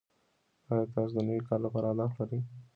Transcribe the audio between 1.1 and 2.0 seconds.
د نوي کال لپاره